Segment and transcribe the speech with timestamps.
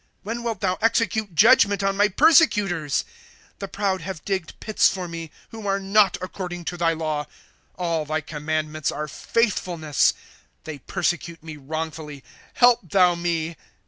[0.23, 3.05] When wilt thou execute judgment on my persecutors?
[3.55, 7.25] ^ The proud have digged pits for mo, Who are not according to thy law.
[7.25, 7.27] ^
[7.75, 10.15] All thy commandments are faithfulness;
[10.63, 12.23] They persecute me wrongfully;
[12.55, 13.57] help thou me.